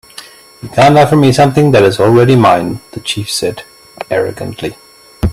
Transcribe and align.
"You 0.63 0.69
can't 0.69 0.97
offer 0.97 1.15
me 1.15 1.31
something 1.31 1.69
that 1.73 1.83
is 1.83 1.99
already 1.99 2.35
mine," 2.35 2.81
the 2.93 3.01
chief 3.01 3.29
said, 3.29 3.61
arrogantly. 4.09 4.75